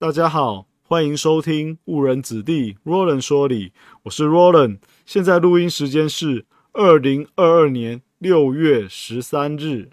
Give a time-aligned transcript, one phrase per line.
[0.00, 3.72] 大家好，欢迎收听误人子弟 Roland 说理，
[4.04, 4.78] 我是 Roland。
[5.04, 9.90] 现在录音时间是二零二二年六月十三日。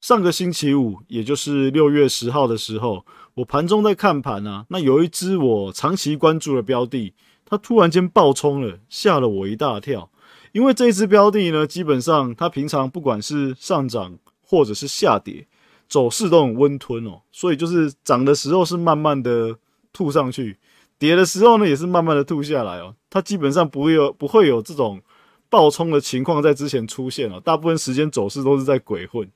[0.00, 3.04] 上个星期五，也就是六月十号的时候，
[3.34, 7.12] 我盘中在看盘啊，那有一只我长期关注的标的，
[7.44, 10.12] 它突然间爆冲了，吓了我一大跳。
[10.52, 15.48] 因为这只标的呢，基本上它平常不管是上涨或者是下跌。
[15.88, 19.56] 走势都很温吞哦，所以就是涨的时候是慢慢的
[19.92, 20.56] 吐上去，
[20.98, 22.94] 跌的时候呢也是慢慢的吐下来哦。
[23.08, 25.00] 它基本上不会有不会有这种
[25.48, 29.28] 暴冲的情况在之前出现哦，大部分时间走势都是在鬼混。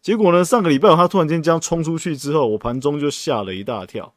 [0.00, 4.14] 结果呢，上个礼拜它突然间将冲出去之后，我盘中就吓了一大跳。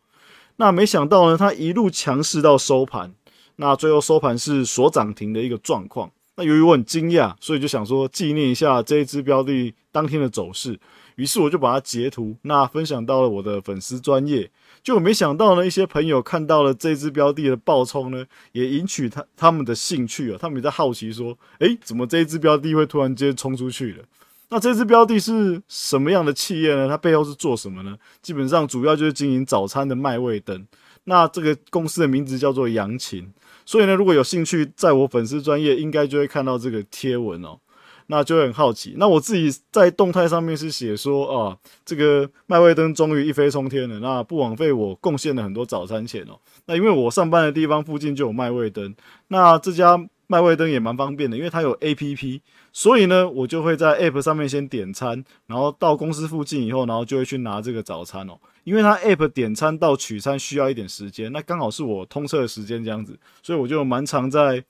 [0.57, 3.13] 那没想到呢，它一路强势到收盘，
[3.55, 6.11] 那最后收盘是所涨停的一个状况。
[6.35, 10.79] 那由于我很惊讶，所以就想说纪念一下这一只标的当天的走势。
[11.15, 14.49] 于是我就把它截图，那分享到了我的粉丝专业，
[14.81, 24.03] 就没想到呢，一些朋友看到了这只标的的爆冲呢，也引起他他们的兴趣啊，他们也在好奇说，诶，怎么这只标的会突然间冲出去了？
[24.49, 26.87] 那这只标的是什么样的企业呢？
[26.87, 27.97] 它背后是做什么呢？
[28.21, 30.67] 基本上主要就是经营早餐的麦味等，
[31.05, 33.31] 那这个公司的名字叫做杨琴，
[33.65, 37.57] 所以呢，如果有兴趣，在我粉丝专业应该就会看到这个贴文哦。
[38.11, 38.95] 那就很好奇。
[38.97, 43.99] 那我自己在动态上面是写说啊，这个麦味登终于一飞冲天了。
[44.01, 46.37] 那不枉费我贡献了很多早餐钱哦。
[46.65, 48.93] 那因为我上班的地方附近就有麦味登，
[49.29, 52.41] 那这家麦味登也蛮方便的，因为它有 A P P，
[52.73, 58.37] 所以呢，我就会在 App 上面先点餐，然后到公司附近以后，然后就会去拿这个早餐哦。
[58.65, 64.61] 因为它 App 点餐到取餐需要一点时间，那刚好是我通车的时间这样子，所以我就蛮常在。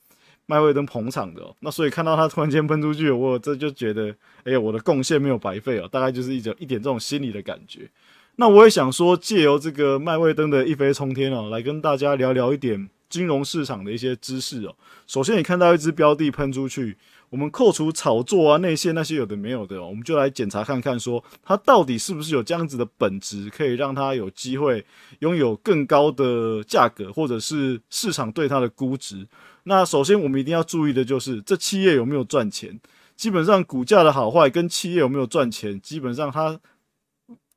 [0.52, 4.14] 麦味登捧场的，那所以看到他突然间喷出去，我这就觉得，
[4.44, 7.88] 哎呀，我的贡献没有白费哦，大概就是一种一点这种心理的感觉。
[8.36, 14.76] 那我也想说，借由这个麦味登的一飞冲天哦，来跟大家聊聊一点金融市场的一些知识哦。
[15.06, 16.98] 首先，你看到一只标的喷出去，
[17.30, 24.84] 我们扣除炒作啊、内线那些有的没有的，我们就来检查看看，说它到底是不是有这样子的本质，可以让它有机会
[25.20, 29.26] 拥有更高的价格，或者是市场对它的估值。
[29.64, 32.80] 那首先，我们一定要注意的就是这企业有没有赚钱。
[33.14, 36.58] 基本上，股价的好坏跟企业有没有赚钱，基本上它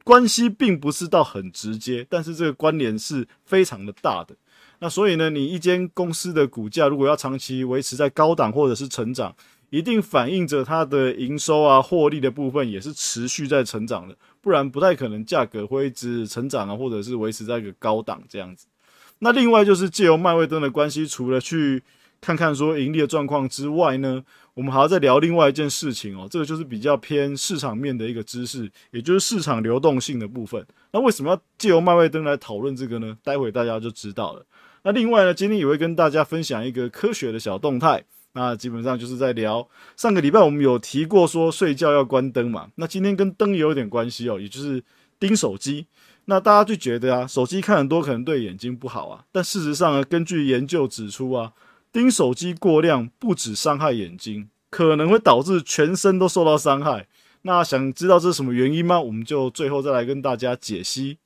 [0.03, 4.35] 关系并不是到很直接，但是这个关联是非常的大的。
[4.79, 9.35] 那所以呢，你一间公司的股价如果要长期维持在高档或者是成长，
[9.71, 18.67] 一定反映着它的营收啊、获利的部分也是持续在成长的，不然不太可能价格会一直成长啊，或者是维持在一个高档这样子。
[19.19, 21.81] 那另外就是借由麦味登的关系，除了去
[22.21, 26.27] 看看说盈利的状况之外呢，我们还要再聊另外一件事情哦。
[26.29, 30.65] 这个就是比较偏市场面的一个知识，也就是市场流动性的部分。
[30.91, 33.17] 那为什么要借由麦味登来讨论这个呢？
[33.23, 34.45] 待会大家就知道了。
[34.83, 38.03] 那另外呢，今天也会跟大家分享一个科学的小动态。
[38.33, 39.65] 那基本上就是在聊
[39.95, 42.67] 上个礼拜我们有提过说睡觉要关灯嘛。
[42.75, 44.83] 那今天跟灯也有点关系哦，也就是
[45.17, 45.87] 盯手机。
[46.27, 49.25] 那大家就觉得啊，手机看很多可能对眼睛不好啊。
[49.31, 51.53] 但事实上呢，根据研究指出啊，
[51.91, 57.07] 盯手机过量不止伤害眼睛，可能会导致全身都受到伤害。
[57.43, 58.99] 那想知道这是什么原因吗？
[58.99, 61.19] 我们就最后再来跟大家解析。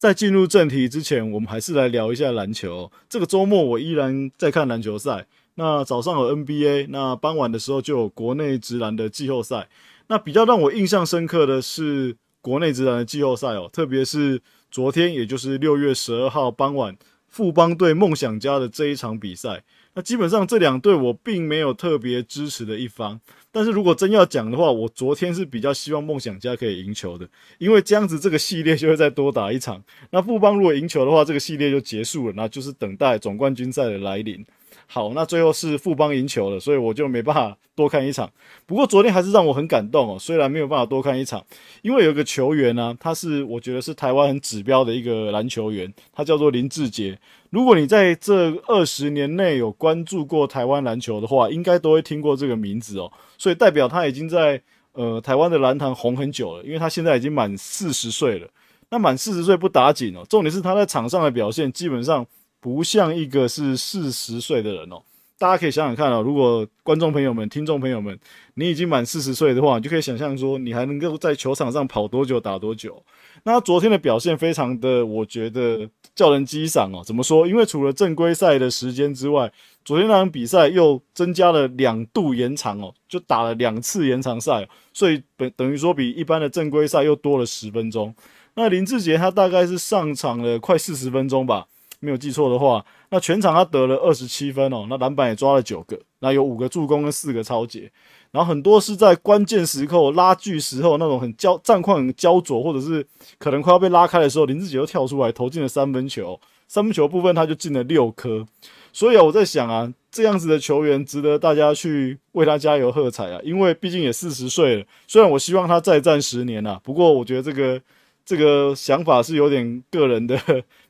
[0.00, 2.90] 在进入正题之前，我们还是来聊一下篮球。
[3.08, 5.28] 这个周末我依然在看篮球赛。
[5.54, 9.68] 那早上有 NBA，那傍晚的时候就有国内直男的季后赛。
[10.08, 12.16] 那比较让我印象深刻的是。
[12.44, 14.38] 国内职篮的季后赛哦，特别是
[14.70, 16.94] 昨天，也就是六月十二号傍晚，
[17.26, 19.64] 富邦队梦想家的这一场比赛。
[19.94, 23.18] 那基本上这两队我并没有特别支持的一方，
[23.50, 29.82] 但是如果真要讲的话，我昨天是比较希望梦想家可以赢球的，因为这样子这个系列就会再多打一场。
[30.10, 34.44] 那富邦如果赢球的话，这个系列就结束了，那就是等待总冠军赛的来临。
[34.86, 38.30] 好，那最后是富邦赢球了，所以我就没办法多看一场。
[38.66, 41.44] 不过昨天还是让我很感动哦，虽然没有办法多看一场，
[41.82, 47.18] 因为有个球员呢，他是我觉得是台湾很指标的一个篮球员，他叫做林志杰。
[47.50, 53.10] 如果你在这二十年内有关注过台湾篮球的话，应该都会听过这个名字哦。
[53.38, 54.60] 所以代表他已经在
[54.92, 58.48] 呃台湾的篮坛红很久了，因为他现在已经满四十岁了。
[58.90, 62.24] 那满四十岁不打紧哦，重点是他在场上的表现基本上。
[62.64, 64.96] 不像一个是四十岁的人哦，
[65.38, 68.18] 大家可以想想看哦，如果观众朋友们、听众朋友们，
[68.54, 73.04] 你已经满四十岁的话，你就可以想象说，你还能够在球场上跑多久、打多久。
[73.42, 77.02] 那昨天的表现非常的，我觉得叫人激赏哦。
[77.04, 77.46] 怎么说？
[77.46, 79.52] 因为除了正规赛的时间之外，
[79.84, 88.14] 昨天那场比赛又增加了两度延长哦，就打了两次延长赛，所以等等于说比一般的正规赛又多了十分钟。
[88.54, 91.66] 那林志杰他大概是上场了快四十分钟吧，
[92.04, 97.90] 没有记错的话，那全场他得了二十七分哦，那篮板也抓了九个，那有五个助攻跟四个超节，
[98.30, 103.04] 然后很多是在关键时刻拉锯时候那种很焦战况很焦灼，或者是
[103.38, 108.46] 可能快要被拉开的时候，林志杰又跳出来投进了三分球，三分球部分他就进了六颗，
[108.92, 109.92] 所以啊，我在想啊。
[110.14, 113.40] 这样子的球员值得大家去为他加油喝彩啊！
[113.42, 114.84] 因为毕竟也四十岁了。
[115.08, 117.82] 虽然我希望他再战十年啊，不过我觉得这个
[118.24, 120.38] 这个想法是有点个人的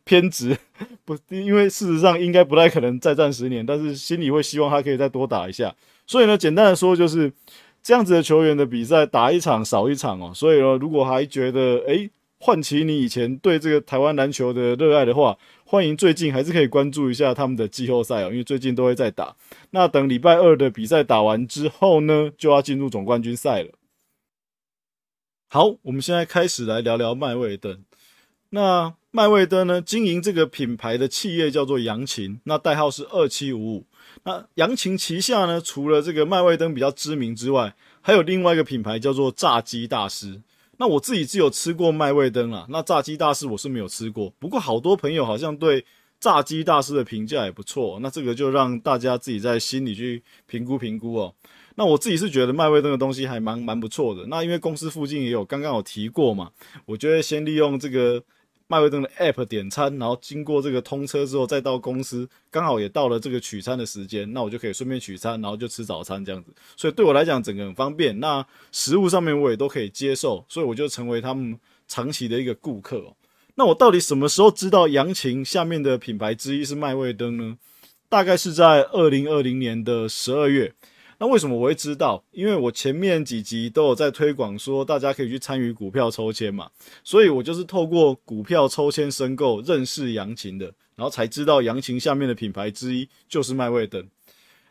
[0.04, 0.56] 偏执。
[1.04, 5.74] 不，因为事实上应该不太可能再战十年，但是心里会希望他可以再多打一下。
[6.06, 7.32] 所以呢，简单的说就是
[7.82, 10.32] 这样子的球员的比赛打一场少一场哦。
[10.34, 19.34] 所以呢，如果还觉得诶唤起你以前对这个台湾篮球的热爱的话，欢迎最近还是可以关注一下他们的季后赛哦，因为最近都会在打。
[19.70, 23.70] 那等礼拜二的比赛打完之后呢，就要进入总冠军赛了。
[25.54, 27.84] 好，我们现在开始来聊聊麦味登。
[28.50, 33.86] 那麦味登呢，经营这个品牌的企业叫做扬琴，那代号是二七五五。
[34.24, 40.42] 那扬琴旗下呢，除了这个麦味登比较知名之外，还有另外一个品牌叫做炸鸡大师。
[40.78, 44.30] 那我自己只有吃过麦味登啊，那炸鸡大师我是没有吃过。
[44.40, 45.86] 不过好多朋友好像对
[46.18, 51.32] 炸鸡大师的评价也不错，那这个就让大家自己在心里去评估评估哦。
[51.76, 54.26] 那我自己是觉得麦味登的东西还蛮蛮不错的。
[54.26, 56.50] 那因为公司附近也有，刚刚有提过嘛，
[56.86, 58.22] 我觉得先利用这个。
[58.66, 66.50] 麦味登的 App 点餐，然后经过这个通车之后，再到公司，刚好也到了这个取餐的时间，那我就可以顺便取餐，然后就吃早餐这样子。
[66.74, 68.18] 所以对我来讲，整个很方便。
[68.20, 73.04] 那食物上面我也都可以接受，所以我就成为他们长期的一个顾客。
[73.56, 77.58] 那我到底什么时候知道杨琴下面的品牌之一是麦味登呢？
[78.08, 80.72] 大概是在二零二零年的十二月。
[81.18, 82.22] 那为什么我会知道？
[82.32, 86.68] 因为我前面几集都有在推广说，大家可以去参与股票抽签嘛，
[87.02, 90.66] 所以我就是透过股票抽签申购认识杨琴的，
[90.96, 94.06] 然后才知道杨琴下面的品牌之一就是麦味登。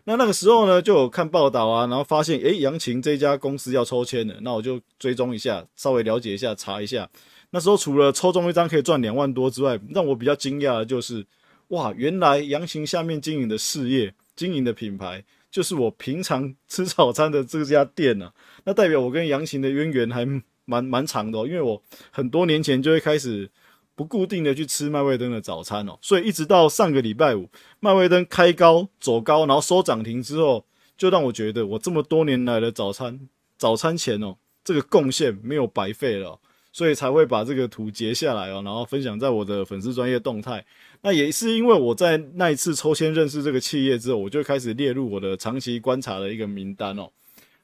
[0.05, 7.09] 那那个时候呢，就有看报道啊，然后发现诶，杨琴这家公司要抽签了，那我就追踪一下，稍微了解一下，查一下。
[7.51, 11.25] 那时候除了抽中一张可以赚两万多之外，让我比较惊讶的就是，
[11.69, 15.23] 哇，原来杨琴下面经营的事业、经营的品牌。
[15.53, 18.33] 就是我平常 吃早餐的这家店呢，
[18.63, 20.25] 那代表我跟杨琴的渊源还
[20.65, 21.45] 蛮蛮长的哦。
[21.45, 21.79] 因为我
[22.09, 23.47] 很多年前就会开始
[23.93, 27.47] 不固定的去吃麦味登的早餐哦，所以一直到上个礼拜五
[27.79, 30.65] 麦味登开高走高，然后收涨停之后，
[30.97, 36.39] 就让我觉得我这么多年来的早餐早餐钱哦，这个贡献没有白费了，
[36.71, 40.65] 所以才会把这个图截下来哦，然后分享在我的粉丝专业动态。
[41.03, 47.11] 那也是因为我在那一次抽签认识这个企业之后，我就开始列入我的长期观察的一个名单哦。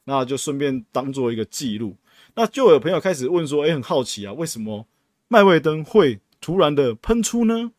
[0.03, 1.95] 那就顺便当做一个记录。
[2.35, 4.85] 那就有朋友开始问说：“诶，很好奇啊，为什么
[5.27, 7.71] 麦味灯会突然的喷出呢？”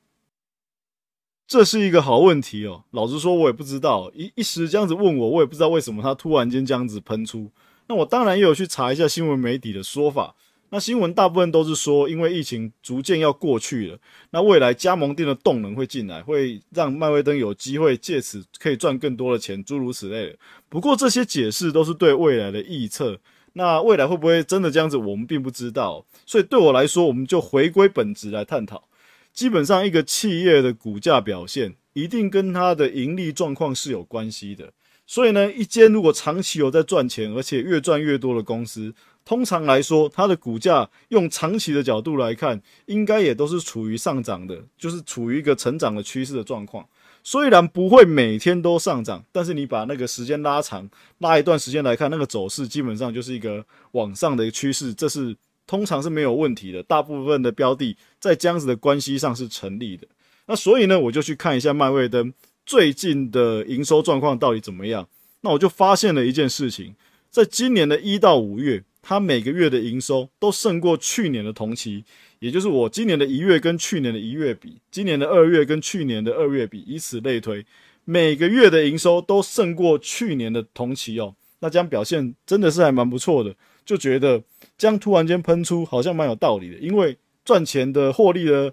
[1.47, 2.85] 这是一个好问题哦。
[2.93, 4.11] 老实说，我也不知道。
[4.15, 7.51] 一一时这样子问我，我也不知道为什么它突然间这样子喷出。
[7.89, 10.37] 那我当然也有去查一下新闻媒体的说法。
[10.71, 13.99] 那新闻大部分都是说，因为疫情逐渐要过去了，
[14.31, 20.39] 那未来加盟店的动能会进来，会让麦威登有机会借此可以赚更多的钱，诸如此类的。
[20.69, 23.19] 不过这些解释都是对未来的预测，
[23.55, 26.07] 那未来会不会真的这样子，我们并不知道。
[26.25, 28.89] 所以对我来说，我们就回归本质来探讨。
[29.33, 34.73] 基本上，一个企业的股价表现一定跟它的盈利状况是有关系的。
[35.11, 38.95] 所以呢，一间如果长期有在赚钱，而且越赚越多的公司。
[39.25, 46.87] 通常来说，它的股价用长期的角度来看，应该也都是处于上涨的，就是处于一个成长的趋势的状况。
[47.25, 50.89] 虽然不会每天都上涨，但是你把那个时间拉长，
[51.19, 55.37] 拉一段时间来看，那个走势基本上就是一个往上的一个趋势，这是
[55.67, 56.81] 通常是没有问题的。
[56.85, 60.07] 大部分的标的在这样子的关系上是成立的。
[60.47, 62.33] 那所以呢，我就去看一下麦味登
[62.71, 65.09] 最近的营收状况到底怎么样。
[65.41, 66.95] 那我就发现了一件事情，
[67.29, 68.85] 在今年的一到五月。
[69.03, 72.05] 它每个月的营收都胜过去年的同期，
[72.39, 77.65] 也就是我今年的一月跟去年的一月比，今年的二月跟去年的二月比，以此类推，
[78.05, 81.35] 每个月的营收都胜过去年的同期哦。
[81.61, 84.41] 那这样表现真的是还蛮不错的，就觉得
[84.77, 88.73] 这样突然间喷出好像蛮有道理的，因为赚钱的获利的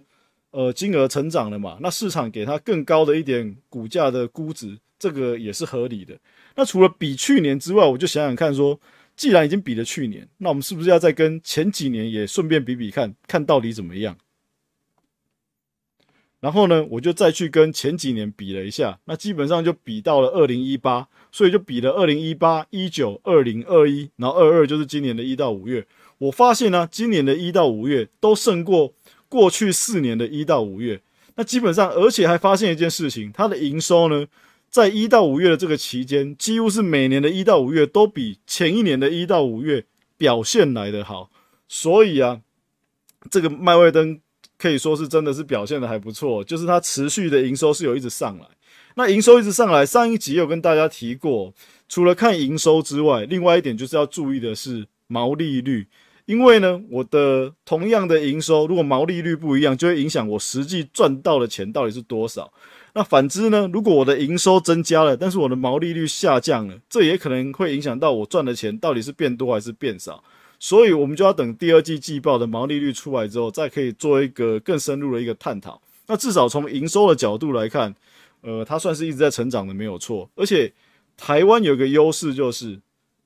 [0.58, 6.18] 呃金额成长了嘛，那市场给它更高的一点股价的估值，这个也是合理的。
[6.56, 8.80] 那除了比去年之外，我就想想看说。
[9.18, 14.16] 既然已经比了去年，那我们是不是要再跟前几年也顺便比比看，看到底怎么样？
[16.40, 25.88] 然后呢，我就再去跟前几年比了一下，那基本上就比到了二零一八，所以就比了二零一八、一九、二零、二一，然后二二就是今年的一到五月。
[26.20, 28.94] 我发现呢，今年的一到五月都胜过
[29.30, 31.02] 过去四年的一到五月。
[31.36, 34.26] 那基本上，而且还发现一件事情，它的营收呢，
[34.72, 39.86] 在一到五月的这个期间，几乎是每年的一到五月都比前一年的一到五月
[40.18, 41.30] 表现来得好。
[41.68, 42.42] 所以啊，
[43.30, 44.20] 这个麦味登
[44.58, 48.46] 可以说是真的是表现的还不错，就是它持续的营收是有一直上来。
[48.96, 51.54] 那营收一直上来，上一集有跟大家提过，
[51.88, 55.86] 除了看营收之外，另外一点就是要注意的是毛利率。
[56.28, 62.52] 因为呢，我的同样的营收，如果毛利率不一样，就会影响我实际赚到的钱到底是多少。
[62.94, 70.22] 那反之呢，如果我的营收增加了，但是我的毛利率下降了，这也可能会影响到我赚的钱到底是变多还是变少。
[70.60, 75.82] 所以，我们就要等第二季季报的毛利率出来之后，再可以做一个更深入的一个探讨。
[76.08, 77.96] 那至少从营收的角度来看，
[78.42, 80.30] 呃，它算是一直在成长的，没有错。
[80.36, 80.74] 而且，
[81.16, 82.82] 台湾有个优势就是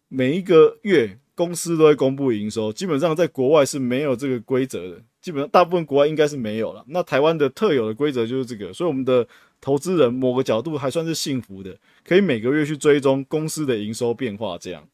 [0.07, 1.17] 每一个月。
[1.35, 5.01] 公司都会公布营收，基本上在国外是没有这个规则的。
[5.21, 6.83] 基本上大部分国外应该是没有了。
[6.87, 9.27] 那台湾的特有的规则就是这个，所以我们的
[9.61, 14.57] 投资人某个角度还算是幸福的，可以每个月去追踪公司的营收变化。
[14.57, 14.87] 这样，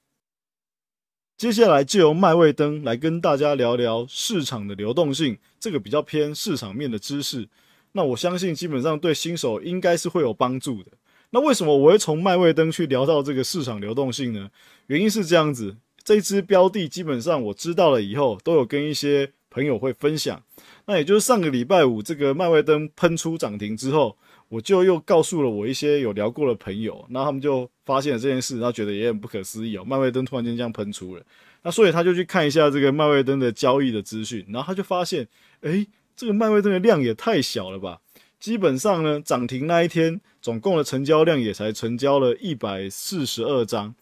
[1.37, 7.47] 接下来就由麦味登来跟大家聊聊市场的流动性，这个比较偏市场面的知识。
[7.93, 10.91] 那我相信基本上对新手应该是会有帮助的。
[11.29, 14.49] 那为什么我会从麦味登去聊到这个市场流动性呢？
[14.87, 15.77] 原因是这样子。
[16.07, 20.41] 这支标的基本上我知道了以后，都有跟一些朋友会分享。
[20.85, 31.21] 那也就是上个礼拜五，这个麦威登喷出涨停之后，我就又告诉了我一些有聊过的朋友，那他们就发现了这件事，然后觉得也很不可思议哦，麦威登突然间这样喷出了。
[31.63, 35.27] 那所以他就去看一下这个麦威登的交易的资讯，然后他就发现，
[35.59, 35.85] 诶，
[36.15, 37.99] 这个麦威登的量也太小了吧？
[38.39, 43.93] 基本上呢，涨停那一天总共的成交量也才成交了一百四十二张。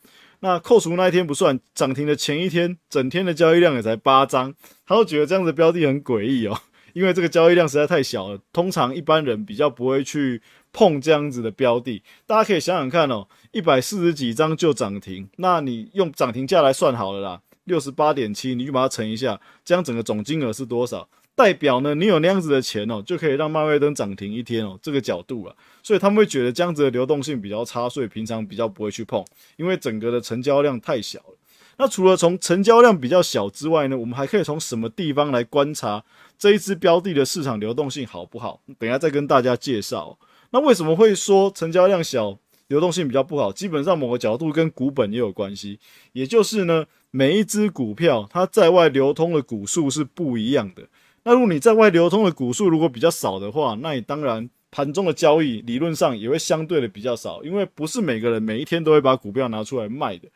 [0.45, 4.53] 那扣除那一天不算，涨停的前一天，整天的交易量也才八张，
[4.85, 6.55] 他都觉得这样子标的很诡异哦，
[6.93, 10.39] 因为这个交易量实在太小了，通常一般人比较不会去
[10.71, 12.03] 碰这样子的标的。
[12.27, 21.09] 大家可以想想看哦，一百四十几张就涨停，那你用涨停价来算好了啦，六十八点七，你就把它乘一下，这样整个总金额是多少？
[21.35, 24.79] 代表呢，你有那样子的钱哦，就可以让漫威登涨停一天哦。
[24.81, 29.23] 这个角度啊，所以他们会觉得这样子的流动性比较差，所以平常比较不会去碰，
[29.57, 31.37] 因为整个的成交量太小了。
[31.77, 36.01] 那除了从成交量比较小之外呢，我们还可以从什么地方来观察
[36.37, 38.61] 这一支标的的市场流动性好不好？
[38.79, 40.17] 等下再跟大家介绍。
[40.51, 43.51] 那为什么会说成交量小，流动性比较不好？
[43.51, 45.77] 基本上某个角度跟股本也有关系，
[46.13, 50.83] 也就是呢，每一只股票它在外流通的股数是不一样的。
[51.27, 60.29] 那如果你在外流通的股数如果比较少的话，那你当然盘中的交易理论上也会相对的比较少，因为不是每个人每一天都会把股票拿出来卖的，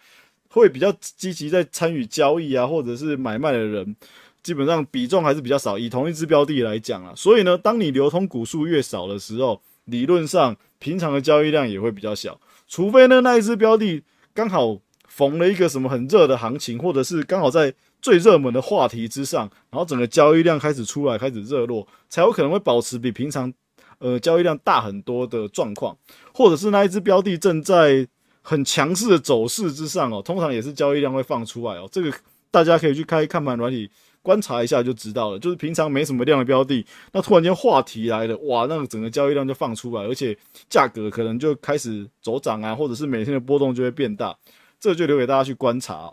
[0.49, 3.95] 会比较积极在参与交易啊，或者是买卖的人，
[4.41, 5.77] 基本上比重还是比较少。
[5.77, 14.01] 以同一只标的来讲啊，所以呢，当你流通股数越少的时候，理论上平常的交易量也会比较小，除非呢那一只标的
[14.33, 17.75] 刚好逢了一个什么很热的行情，或者是刚好在。
[18.01, 23.53] 最热门的话题之上，然后整个交易量开始出来，开始热络，才有可能会保持比平常
[23.97, 25.97] 呃交易量大很多的状况，
[26.33, 28.07] 或者是那一只标的正在
[28.41, 31.87] 很强势的走势之上哦，通常也是交易量会放出来哦。
[31.91, 32.11] 这个
[32.49, 33.89] 大家可以去开看盘软体
[34.21, 35.37] 观察一下就知道了。
[35.37, 40.35] 就是平常没什么量的标的，那突然间话题来了，哇，那个整个交易量就放出来，而且
[40.69, 44.35] 价格可能就开始走涨啊，或者是每天的波动就会变大，
[44.79, 46.11] 这就留给大家去观察。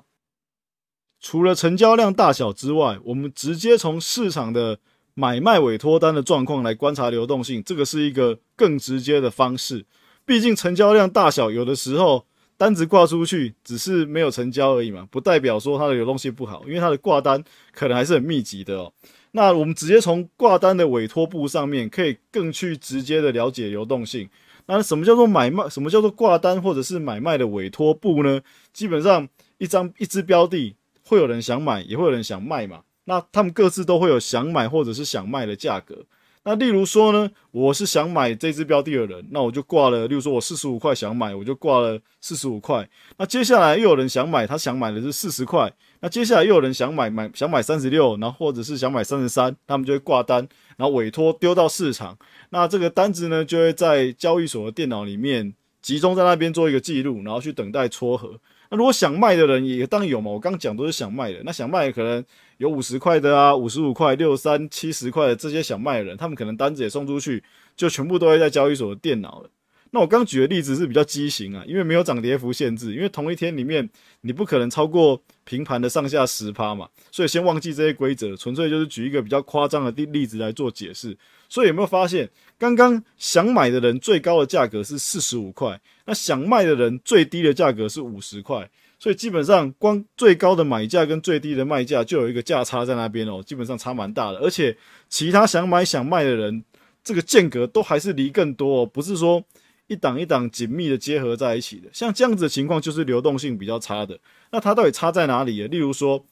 [1.28, 4.78] 除了成交量大小之外，我们直接从市场的
[5.14, 9.84] 买卖委托单的状况来观察流动性，这个是一个更直接的方式。
[10.24, 12.24] 毕竟成交量大小，有的时候
[12.56, 17.42] 单子挂出去只是没有成交而已嘛，不代表说它的流动性不好，因为它的挂单
[17.72, 18.92] 可能还是很密集的哦。
[19.32, 24.28] 那我们直接从挂单的委托簿上面，可以更去直接的了解流动性。
[24.66, 25.68] 那什么叫做买卖？
[25.68, 28.40] 什么叫做挂单或者是买卖的委托簿呢？
[28.72, 29.28] 基本上
[29.58, 30.76] 一张一支标的。
[31.06, 32.80] 会有人想买，也会有人想卖嘛。
[33.04, 36.04] 那他们各自都会有想买或者是想卖的价格。
[36.42, 40.06] 那例如说呢，我是想买这只标的的人，那我就挂了。
[40.06, 42.88] 例如说我四十五块想买，我就挂了四十五块。
[43.18, 45.72] 那接下来又有人想买，他想买的是四十块。
[46.00, 50.46] 那接下来又有人想买买想买三十六，然后或者是想买三十三，他们就会挂单，
[50.76, 52.16] 然后委托丢到市场。
[52.50, 58.38] 那这个单子呢，就会在交易所的电脑里面集中在那边做一个记录，然后去等待撮合。
[58.70, 61.40] 那如果想卖的人也当然有嘛，我刚讲都是想卖的。
[61.44, 62.24] 那想卖可能
[62.58, 67.42] 有五十块的啊，五十五块、六三、七十块的这些想卖的人，他们可能单子也送出去，
[67.76, 69.50] 就全部都会在交易所的电脑了。
[69.96, 73.88] 那我刚举的例子是比较畸形啊，因为没有涨跌幅限制，因为同一天里面
[74.20, 81.16] 你不可能超过平盘的上下十趴嘛，所以先忘记这些规则，纯粹就是举一个比较夸张的例例子来做解释。
[81.48, 94.76] 所以有没有发现，刚刚想买的人最高的价格是四十五块，那想卖的人最低的价格是五十块，所以基本上光最高的买价跟最低的卖价就有一个价差在那边哦，基本上差蛮大的，而且
[95.08, 96.62] 其他想买想卖的人
[97.02, 99.42] 这个间隔都还是离更多哦，不是说。
[99.88, 104.18] 一档一档紧密的结合在一起的，像这样子的情况就是流动性比较差的。
[104.50, 105.66] 那它到底差在哪里？
[105.68, 106.24] 例如说，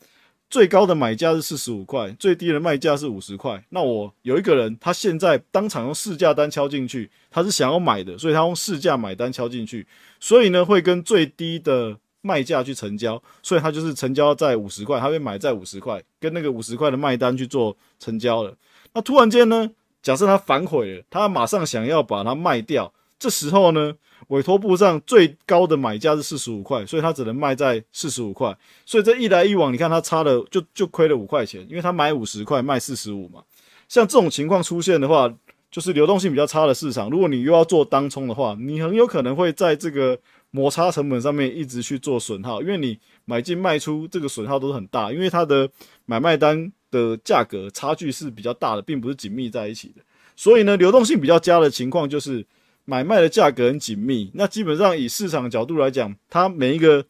[0.50, 3.64] 最高的买价是四十五块，最低的卖价是五十块。
[3.70, 9.87] 那我有一个人，他现在当场用市价单敲进去，他是想要买的，所以他用市价买单敲进去，
[10.18, 18.56] 所以呢会跟最低的卖价去成交，所以他就是成交在五十块，他会买在五十块，跟那个五十块的卖单去做成交了。
[18.92, 19.70] 那突然间呢，
[20.02, 22.92] 假设他反悔了，他马上想要把它卖掉。
[23.18, 23.94] 这时候呢，
[24.28, 28.54] 委托部上最高的买价是四十五块，所以他只能卖在四十五块。
[28.85, 33.42] 所以这一来一往，你看他差了就就亏了五块钱，因为他买五十块卖四十五嘛。
[33.88, 35.33] 像这种情况出现的话，
[35.71, 37.09] 就是流动性比较差的市场。
[37.09, 40.18] 如果你又要做当冲的话，你很有可能会在这个
[40.50, 45.71] 摩擦成本上面一直去做损耗，因为你买进卖出这个损耗都是很大，因为它的
[46.04, 50.02] 买卖单的价格差距是比较大的，并不是紧密在一起的。
[50.37, 52.44] 所以呢，流动性比较佳的情况就是。
[52.84, 57.04] 买卖的价格很紧密，那基本上以市场角度来讲，它每一个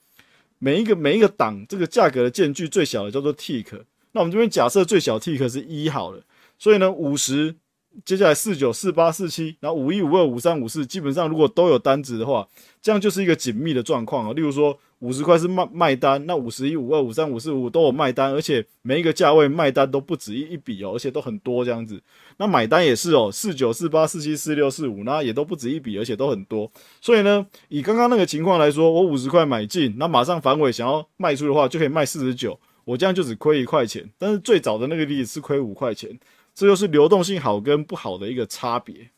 [0.59, 3.67] 每一个每一个档这个价格的间距最小的叫做 tick。
[4.13, 6.23] 那我们这边假设最小 tick 是一好了，
[6.59, 7.57] 所以呢五十，
[8.05, 12.47] 接下来四九四八四七，然后五一五二五三五四，基本上如果都有单子的话，
[12.81, 14.33] 这样就是一个紧密的状况啊。
[14.33, 14.79] 例如说。
[15.01, 22.01] 五十块是卖卖单，那五十一、五二、五三、五四五都有卖单，而且每一个价位卖单都不止一一笔哦，而且都很多这样子。
[22.39, 26.71] 那买单也是哦，四九、四八、四七、四六、四五，那也都不止一笔，而且都很多。
[27.03, 34.09] 所以呢，以刚刚那个情况来说，我五十块买进，那马上反悔想要卖出的话，就可以卖四十九，我这样就只亏一块钱。
[34.17, 36.19] 但是最早的那个例子是亏五块钱，
[36.55, 39.11] 这就是流动性好跟不好的一个差别。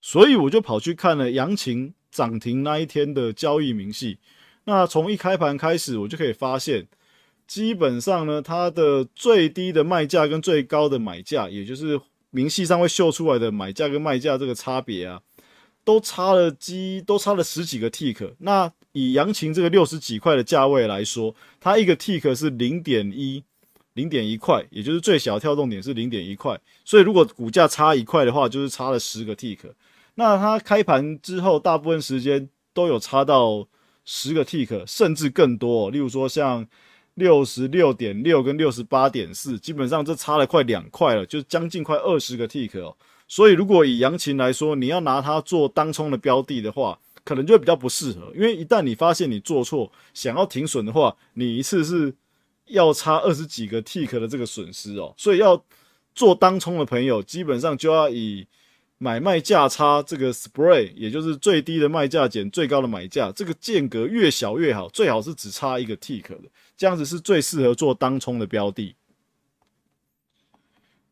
[0.00, 4.18] 所以我就跑去看了杨琴涨停那一天的交易明细。
[4.64, 6.86] 那从一开盘开始，我就可以发现，
[7.46, 12.00] 基本上呢，它的最低的卖价跟最高的买价，也就是
[12.30, 15.22] 明细上会秀出来的买价跟卖价这个差别啊，
[15.84, 18.34] 都差了几，都差了十几个 tick。
[18.38, 23.44] 那以阳晴这个六十几块的价位来说，它一个 tick 是零点一，
[23.96, 26.56] 零点一块，也就是最小跳动点是零点一块。
[26.84, 29.58] 所以如果股价差一块的话，就是差了十个 tick。
[30.14, 33.66] 那它开盘之后，大部分时间都有差到。
[34.08, 36.64] 十个 tick 甚至更多，例如说像
[37.14, 42.94] 六十六点六跟六十八点四，基本上这差了快两块了，就将近快二十个 tick。
[43.26, 52.14] 所以如果以杨琴来说，你要拿它做当冲的标的的话，可能就比较不适合，因为一旦你发现你做错，想要停损的话，你一次是
[52.66, 55.14] 要差二十几个 tick 的这个损失哦。
[55.16, 55.64] 所以要
[56.14, 58.46] 做当冲的朋友，基本上就要以。
[58.98, 66.44] 买卖价差这个 spread，也就是最低的卖价减最高的买价，这个间隔越小越好，最好是只差一个 tick 的，
[66.78, 68.96] 这样子是最适合做当冲的标的。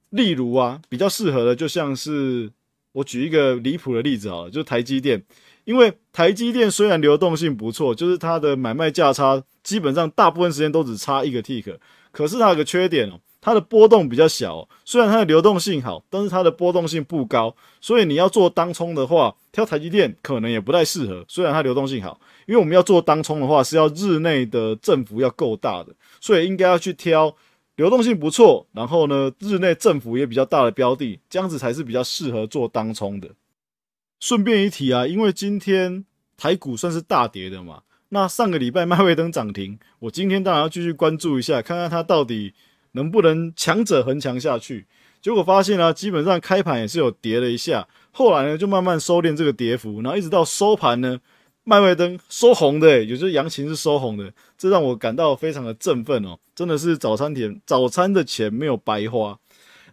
[0.08, 2.50] 例如啊，比较适合的就像是
[2.92, 5.22] 我举一个离谱的例子啊，就台积电，
[5.64, 11.76] 因为台积电虽然流动性不错，就是它的买卖价差基本上大部分时间都只差一个 tick，
[12.12, 13.20] 可是它有个缺点哦。
[13.40, 21.22] 它的波动比较小，虽然它的流动性好，但是它的波动性不高，所以你要做当冲的话，挑台积电可能也不太适合。
[21.28, 27.34] 虽然它流动性好，因为我们要做当冲的话，是要日内的振幅要够大的，所以应该要去挑
[27.76, 33.28] 流动性不错，然后呢日内振幅也比较大的标的，这样子才是比较适合做当冲的。
[34.24, 36.02] 顺便一提啊，因为今天
[36.38, 42.54] 台股算是大跌的嘛，那上个礼拜麦味登涨停，我今天当然要继续关注一下，看看它到底。
[42.92, 44.86] 能不能强者恒强下去？
[45.20, 51.20] 结果发现呢，基本上开盘也是有跌了一下，后来呢就慢慢收敛这个跌幅，然后一直到收盘呢，
[51.64, 59.38] 麦味登收红的，也就是阳晴是收红的，这让我感到非常的振奋哦，真的是早餐钱早餐的钱没有白花。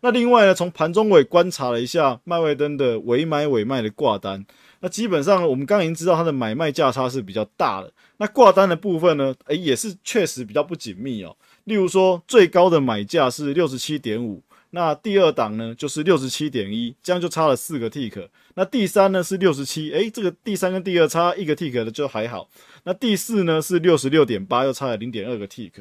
[0.01, 4.43] 那另外呢，从盘中尾观察了一下麦味灯的尾买尾卖的挂单，
[4.79, 11.35] 那基本上我们刚已经知道它的买卖价差是比较大的，那挂单的部分呢，诶也是确实比较不紧密哦。
[11.65, 18.27] 例如说，最高的买价是六十七点五，那第二档呢就是六十七点一，这样就差了四个 tick。
[18.55, 22.49] 那第三呢是六十七，诶，这个第三跟第二差一个 tick 的就还好。
[22.85, 25.71] 那第四呢是六十六点八，又差了零点二个 tick。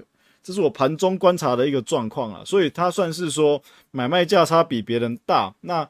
[0.43, 5.55] 这是我盘中观察的一个状况啊，所以它算是说买卖价差比别人大。
[5.61, 5.89] 那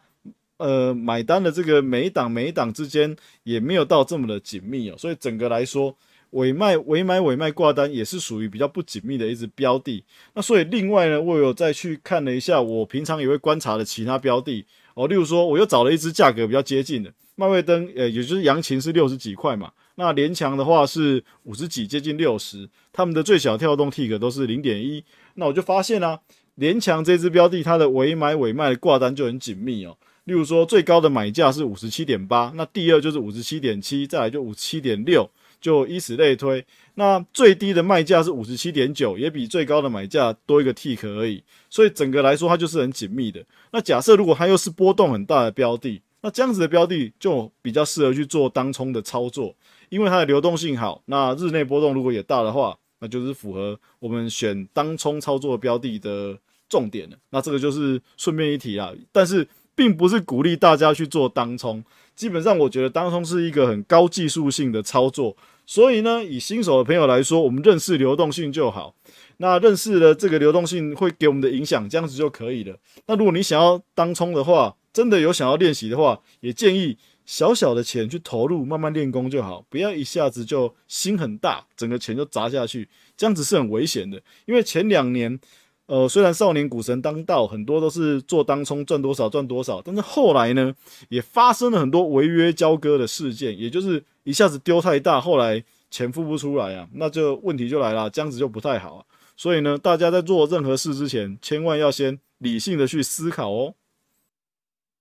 [0.57, 5.97] 呃买单的这个每一档每一档之间也没有到这么的紧密哦，所以整个来说。
[6.35, 10.05] 尾卖、尾买、尾卖挂单也是属于比较不紧密的一只标的。
[10.33, 15.09] 那所以另外呢，我有再去看了一下，我平常也会观察的其他标的哦。
[15.09, 19.73] 例如说，我又找了一只价格比较接近的麦味登，呃，也就是阳琴是六十几块嘛。
[20.01, 22.67] 那联强的话是五十几，接近六十。
[22.91, 25.05] 他们的最小跳动 tick 都是零点一。
[25.35, 26.19] 那我就发现啊，
[26.55, 29.95] 联强这只标的，它的尾买、尾卖的挂单就很紧密哦。
[30.25, 35.29] 例如说，最高的买价是五十七点八，那第二就是五十七点七，再来就五十七点六。
[35.61, 43.45] 就以此类推，那最低的卖价是五十七点九，也比最高的买价多一个 tick 而已，所以整个来说它就是很紧密的。
[43.71, 49.55] 那假设如果它又是波动很大的标的，那这样子的标的就比较适合去做当冲的操作，
[49.91, 57.17] 因为它的流动性好，那日内波动如果也大的话，那就是符合我们选当冲操作标的的重点了。
[57.29, 61.85] 那这个就是顺便一提啊，但是并不是鼓励大家去做当冲。
[62.15, 68.95] 基本上，我觉得当冲是一个很高技术性的操作，所以呢，以新手的朋友来说，我们认识流动性就好。
[69.39, 72.77] 那认识了这个流动性会给我们的影响，这样子就可以了。
[73.07, 76.99] 那如果你想要当冲的话，真的有想要练习的话，也建议
[77.31, 84.21] 小小的钱去投入，慢慢练功就好，不要一下子就心很大，整个钱就砸下去，这样子是很危险的。
[84.47, 85.39] 因为前两年。
[85.87, 90.73] 呃，虽然少年股神当道，很多都是做当冲赚多少赚多少，但是后来呢，
[91.09, 99.05] 也发生了很多违约交割的事件，也就是一下子丢太大，后来钱付不出来啊，那就问题就来了，这样子就不太好啊。
[99.37, 103.75] 所以呢，大家在做任何事之前，千万要先理性的去思考哦。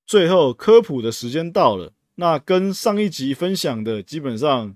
[0.08, 4.76] 最后科普的时间到了，那跟上一集分享的基本上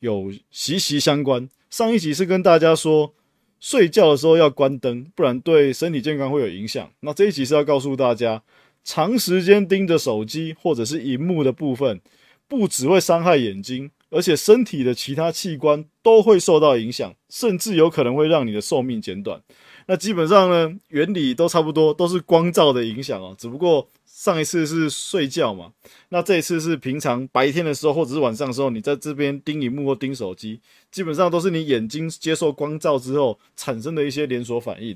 [0.00, 1.48] 有息息相关。
[1.70, 3.14] 上一集是跟大家说。
[3.62, 6.90] 睡觉的时候要关灯，不然对身体健康会有影响。
[7.00, 8.42] 那这一集是要告诉大家，
[8.82, 12.00] 长时间盯着手机或者是荧幕的部分，
[12.48, 19.38] 不只会伤害眼睛，而且身体的其他器官都会受到影响，甚至有可能会让你的寿命减短。
[19.86, 23.86] 那基本上呢，原理都差不多，都是光照的影响哦，只不过。
[24.20, 25.72] 上一次是睡觉嘛，
[26.10, 30.60] 那这一次是平常白天的时候或者是晚上的时候，你在这边盯荧幕或盯手机，
[30.92, 34.94] 基本上都是你眼睛接受光照之后产生的一些连锁反应。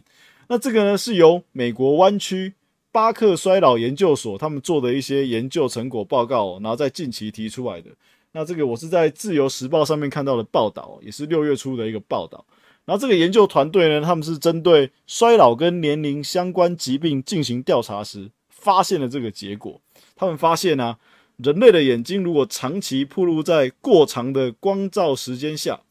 [0.49, 2.53] 那这个呢是由美国湾区
[2.93, 7.89] 巴克衰老研究所他们做的一些研究成果报告，然后在近期提出来的。
[8.33, 12.45] 那这个我是在自由时报上面看到的报道，也是六月初的一个报道。
[12.85, 18.31] 然后这个研究团队呢，他们是针对衰老跟年龄相关疾病进行调查时。
[18.65, 19.79] 发现了这个结果，
[20.17, 20.97] 他们发现呢，
[21.37, 25.83] 人类的眼睛如果长期暴露在过长的光照时间下，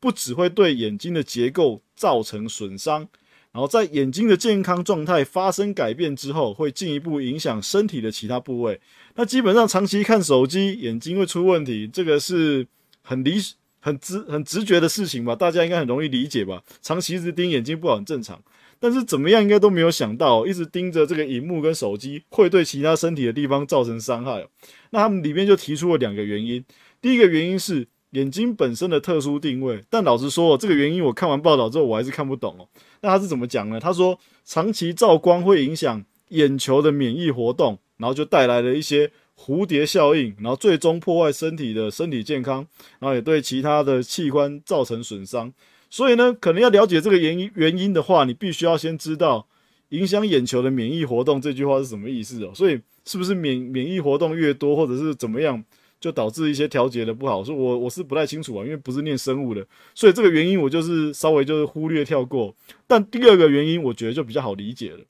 [0.00, 3.06] 不只会对眼睛的结构造成损伤，
[3.52, 8.80] 然后在眼睛的健康状态发生改变之后，会进一步影响身体的其他部位。
[9.14, 12.66] 那基本上长期看手机，眼睛会出问题，这个是
[13.02, 13.34] 很理、
[13.78, 15.36] 很直、很直觉的事情吧？
[15.36, 16.62] 大家应该很容易理解吧？
[16.80, 18.42] 长期一直盯眼睛不好，很正常。
[18.82, 24.44] 但是怎么样，应该都没有想到，一直盯着这个荧幕跟手机，会对其他身体的地方造成伤害。
[24.90, 26.64] 那他们里面就提出了两个原因。
[27.00, 32.66] 第一个原因是眼睛本身的特殊定位，但老实说，这个原因我看完报道之后，我还是看不懂哦。
[33.02, 33.78] 那他是怎么讲呢？
[33.78, 42.66] 他说，长期照光会影响眼球的免疫活动，然后就带来了一些蝴蝶效应，然后最终破坏身体的身体健康，
[42.98, 45.52] 然后也对其他的器官造成损伤。
[45.92, 49.46] 所以呢，可能要了解这个原因原因的话，你必须要先知道
[49.90, 52.52] 影响眼球的免疫活动这句话是什么意思哦。
[52.54, 55.62] 所以是不是免免疫活动越多，或者是怎么样，
[56.00, 57.44] 就导致一些调节的不好？
[57.44, 62.56] 所以我我是不太清楚啊，因为不是念生物的，所以这个原因我就是稍微就是忽略跳过。
[62.86, 65.04] 但第二个原因，我觉得就比较好理解了。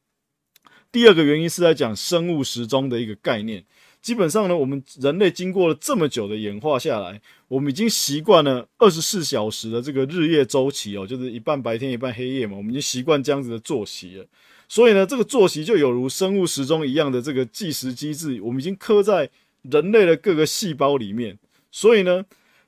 [0.90, 3.64] 第二个原因是在讲生物时钟的一个概念。
[4.03, 14.27] 基本上呢，我们人类经过了这么久的演化下来，我们已经习惯了二十四小时的这个日夜周期哦，就是一半白天一半黑夜嘛，我们已经习惯这样子的作息了。
[14.69, 19.31] 所以呢，这个作息就有如生物时钟一样的这个计时机制，我们已经刻在
[19.71, 21.38] 人类的各个细胞里面。
[21.71, 22.25] 所以呢，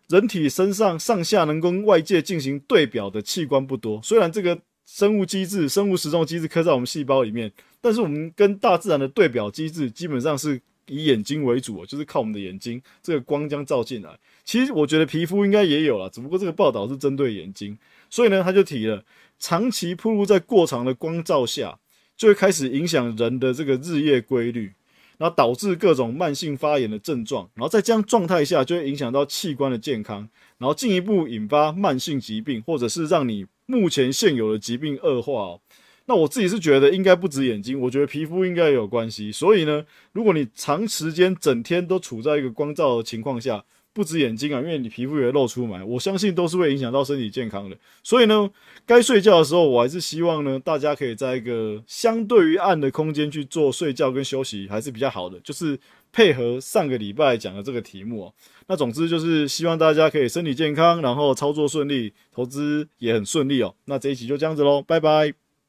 [0.08, 4.00] 人体身上上下能跟外界进行对表的器官不多。
[4.04, 10.60] 虽然这个生物机制、生物时钟机制刻在我们细胞里面，但是我们跟大自然的对表机制基本上是。
[10.88, 14.18] 以眼睛为主就是靠我们的眼睛，这个光将照进来。
[14.44, 17.78] 其实我觉得皮肤应该也有了，只不过这个报道是针对眼睛，
[18.10, 19.04] 所以呢，他就提了，
[19.38, 21.78] 长期暴露在过长的光照下，
[22.16, 24.72] 就会开始影响人的这个日夜规律，
[25.18, 35.58] 然后导致各种慢性发炎的症状，然后在这样状态下，就会影响到器官的健康，然后进一步引发慢性疾病，或者是让你目前现有的疾病恶化。
[36.06, 39.32] 那我自己是觉得应该不止眼睛，我觉得皮肤应该也有关系。
[39.32, 43.64] 所以呢，如果你长时间整天都处在一个光照的情况下，
[43.94, 47.76] 不止眼睛啊，因为你皮肤也会露出来，我相信都是会影响到身体健康的。
[48.02, 48.50] 所以呢，
[48.84, 55.38] 该睡觉的时候，我还是希望呢，大家可以在一个相对于暗的空间去做睡觉跟休息，还是比较好的。
[55.40, 55.78] 就是
[56.12, 58.34] 配合上个礼拜讲的这个题目哦。
[58.66, 63.74] 那总之就是希望大家可以身体健康，然后操作顺利，投资也很顺利哦。
[63.84, 65.43] 那这一期就这样子喽，拜拜。